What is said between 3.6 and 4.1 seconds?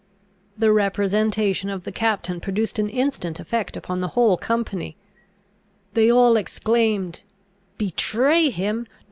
upon the